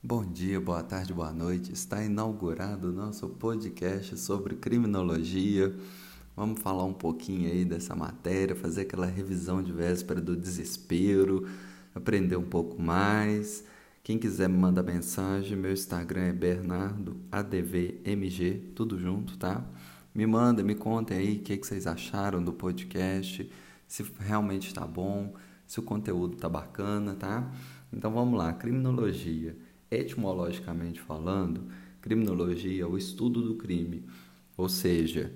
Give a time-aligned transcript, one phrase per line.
[0.00, 1.72] Bom dia, boa tarde, boa noite.
[1.72, 5.74] Está inaugurado o nosso podcast sobre criminologia.
[6.36, 11.48] Vamos falar um pouquinho aí dessa matéria, fazer aquela revisão de véspera do desespero,
[11.92, 13.64] aprender um pouco mais.
[14.04, 19.64] Quem quiser me mandar mensagem, meu Instagram é bernardoadvmg, tudo junto, tá?
[20.14, 23.50] Me manda, me contem aí o que, que vocês acharam do podcast,
[23.88, 25.34] se realmente está bom,
[25.66, 27.50] se o conteúdo está bacana, tá?
[27.92, 29.56] Então vamos lá, criminologia.
[29.90, 31.68] Etimologicamente falando,
[32.00, 34.04] criminologia é o estudo do crime,
[34.56, 35.32] ou seja,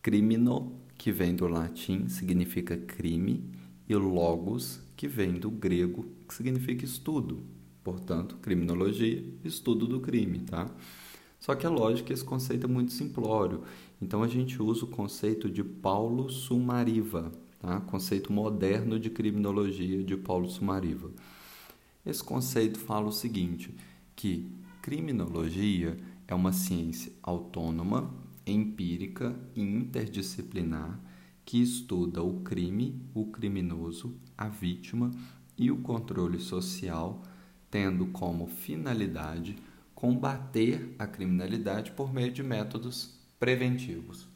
[0.00, 3.44] crimino, que vem do latim, significa crime,
[3.88, 7.40] e logos, que vem do grego, que significa estudo.
[7.82, 10.70] Portanto, criminologia, estudo do crime, tá?
[11.40, 13.62] Só que é lógico que esse conceito é muito simplório.
[14.00, 17.80] Então a gente usa o conceito de Paulo Sumariva, tá?
[17.80, 21.10] Conceito moderno de criminologia de Paulo Sumariva.
[22.04, 23.74] Esse conceito fala o seguinte,
[24.16, 28.12] que criminologia é uma ciência autônoma,
[28.44, 30.98] empírica e interdisciplinar
[31.44, 35.10] que estuda o crime, o criminoso, a vítima
[35.56, 37.22] e o controle social,
[37.70, 39.56] tendo como finalidade
[39.94, 44.28] combater a criminalidade por meio de métodos preventivos.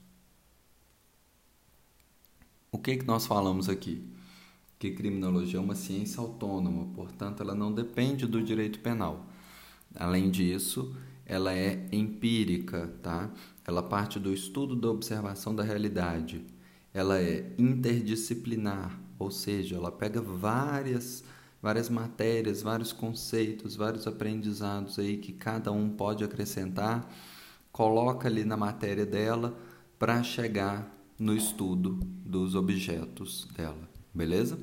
[2.71, 4.16] O que, que nós falamos aqui?
[4.79, 9.27] Que criminologia é uma ciência autônoma, portanto, ela não depende do direito penal.
[9.95, 13.31] Além disso, ela é empírica, tá?
[13.67, 16.45] Ela parte do estudo da observação da realidade.
[16.93, 21.25] Ela é interdisciplinar, ou seja, ela pega várias
[21.63, 27.11] várias matérias, vários conceitos, vários aprendizados aí que cada um pode acrescentar,
[27.73, 29.59] coloca ali na matéria dela
[29.99, 34.59] para chegar no estudo dos objetos dela beleza?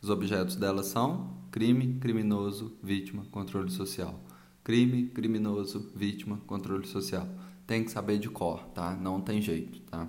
[0.00, 4.22] Os objetos dela são crime, criminoso, vítima, controle social.
[4.62, 7.28] Crime, criminoso, vítima, controle social.
[7.66, 8.94] Tem que saber de cor, tá?
[8.94, 10.08] Não tem jeito, tá?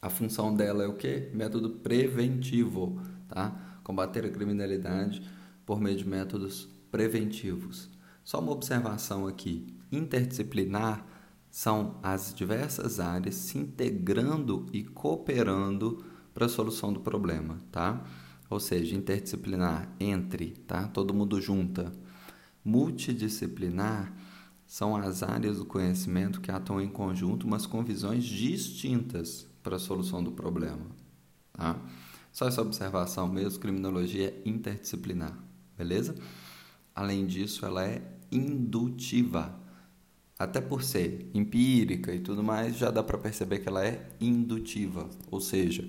[0.00, 1.30] A função dela é o quê?
[1.32, 3.80] Método preventivo, tá?
[3.82, 5.22] Combater a criminalidade
[5.64, 7.88] por meio de métodos preventivos.
[8.22, 9.66] Só uma observação aqui.
[9.90, 11.04] Interdisciplinar
[11.50, 16.04] são as diversas áreas se integrando e cooperando
[16.38, 18.00] para a solução do problema, tá?
[18.48, 20.86] Ou seja, interdisciplinar entre, tá?
[20.86, 21.92] Todo mundo junta.
[22.64, 24.16] Multidisciplinar
[24.64, 29.78] são as áreas do conhecimento que atuam em conjunto, mas com visões distintas para a
[29.80, 30.86] solução do problema,
[31.52, 31.76] tá?
[32.30, 35.36] Só essa observação mesmo, criminologia é interdisciplinar,
[35.76, 36.14] beleza?
[36.94, 38.00] Além disso, ela é
[38.30, 39.58] indutiva.
[40.38, 45.10] Até por ser empírica e tudo mais, já dá para perceber que ela é indutiva,
[45.32, 45.84] ou seja,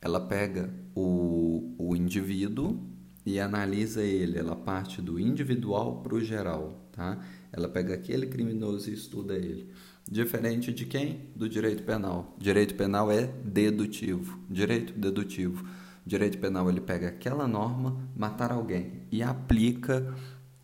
[0.00, 2.80] ela pega o, o indivíduo
[3.26, 7.18] e analisa ele, ela parte do individual para o geral, tá?
[7.52, 9.70] Ela pega aquele criminoso e estuda ele.
[10.10, 11.28] Diferente de quem?
[11.36, 12.34] Do direito penal.
[12.38, 14.38] Direito penal é dedutivo.
[14.48, 15.68] Direito dedutivo.
[16.06, 20.14] Direito penal ele pega aquela norma, matar alguém e aplica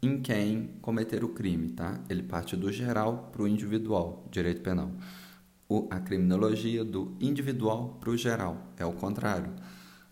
[0.00, 2.02] em quem cometer o crime, tá?
[2.08, 4.90] Ele parte do geral para o individual, direito penal
[5.90, 8.72] a criminologia do individual para o geral.
[8.76, 9.52] É o contrário.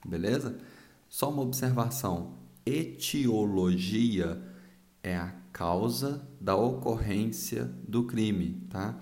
[0.07, 0.59] Beleza?
[1.09, 2.35] Só uma observação.
[2.65, 4.41] Etiologia
[5.03, 8.99] é a causa da ocorrência do crime, tá?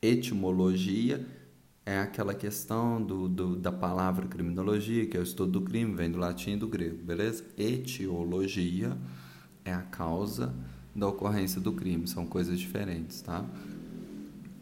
[0.00, 1.24] Etimologia
[1.84, 6.10] é aquela questão do, do, da palavra criminologia, que é o estudo do crime, vem
[6.10, 7.44] do latim e do grego, beleza?
[7.56, 8.96] Etiologia
[9.64, 10.54] é a causa
[10.94, 13.44] da ocorrência do crime, são coisas diferentes, tá?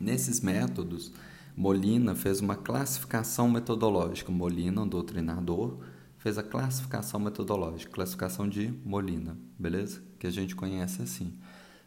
[0.01, 1.13] Nesses métodos,
[1.55, 4.33] Molina fez uma classificação metodológica.
[4.33, 5.79] Molina, um doutrinador,
[6.17, 10.03] fez a classificação metodológica, classificação de Molina, beleza?
[10.19, 11.39] Que a gente conhece assim.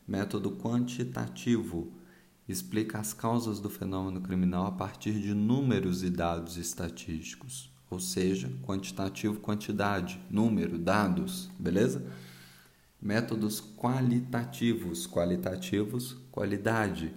[0.08, 1.92] Método quantitativo
[2.48, 8.52] explica as causas do fenômeno criminal a partir de números e dados estatísticos, ou seja,
[8.62, 12.06] quantitativo, quantidade, número, dados, beleza?
[13.02, 17.12] Métodos qualitativos, qualitativos, qualidade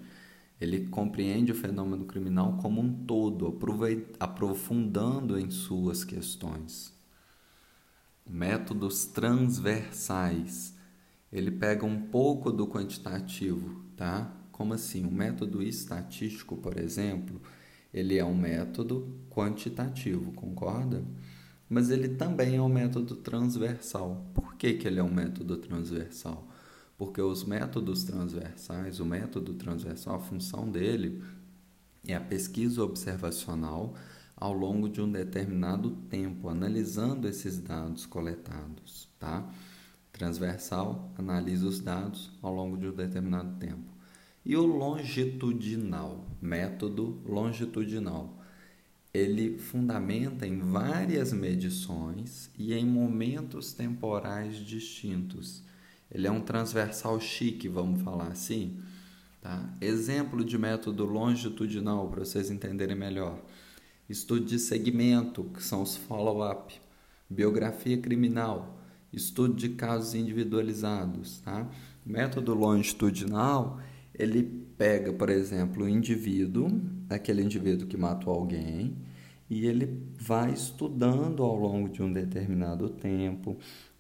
[0.61, 3.59] ele compreende o fenômeno criminal como um todo,
[4.19, 6.95] aprofundando em suas questões.
[8.29, 10.75] Métodos transversais.
[11.31, 14.33] Ele pega um pouco do quantitativo, tá?
[14.51, 15.05] Como assim?
[15.05, 17.41] O método estatístico, por exemplo,
[17.93, 21.05] ele é um método quantitativo, concorda?
[21.69, 24.25] Mas ele também é um método transversal.
[24.33, 26.49] Por que, que ele é um método transversal?
[26.97, 31.23] Porque os métodos transversais, o método transversal, a função dele
[32.07, 33.95] é a pesquisa observacional
[34.37, 39.49] ao longo de um determinado tempo, analisando esses dados coletados, tá?
[40.13, 43.95] Transversal analisa os dados ao longo de um determinado tempo.
[44.45, 48.41] E o longitudinal, método longitudinal,
[49.13, 55.65] ele fundamenta em várias medições e em momentos temporais distintos.
[56.11, 58.79] Ele é um transversal chique, vamos falar assim.
[59.41, 59.69] Tá?
[59.81, 63.41] Exemplo de método longitudinal, para vocês entenderem melhor.
[64.09, 66.75] Estudo de segmento, que são os follow-up.
[67.29, 68.79] Biografia criminal,
[69.13, 71.41] estudo de casos individualizados.
[71.41, 71.69] Tá?
[72.05, 73.81] Método longitudinal,
[74.15, 74.43] ele
[74.79, 76.69] pega, por exemplo, o indivíduo,
[77.11, 78.97] aquele indivíduo que matou alguém,
[79.49, 83.57] e ele vai estudando ao longo de um determinado tempo,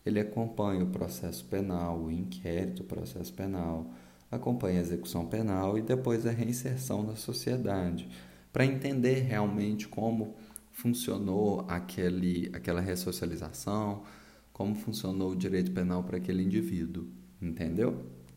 [0.06, 3.91] ele acompanha o processo penal, o inquérito, o processo penal,
[4.31, 8.08] acompanha a execução penal e depois a reinserção na sociedade,
[8.53, 10.37] para entender realmente como
[10.70, 14.05] funcionou aquele, aquela ressocialização,
[14.53, 17.06] como funcionou o direito penal para aquele indivíduo,
[17.41, 18.06] entendeu?